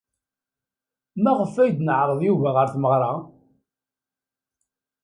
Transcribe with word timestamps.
Maɣef 1.23 1.53
ay 1.55 1.71
d-neɛreḍ 1.77 2.19
Yuba 2.27 2.49
ɣer 2.53 2.67
tmeɣra? 2.73 3.11